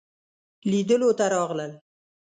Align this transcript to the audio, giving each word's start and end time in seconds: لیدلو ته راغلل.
لیدلو 0.69 1.09
ته 1.17 1.25
راغلل. 1.33 1.71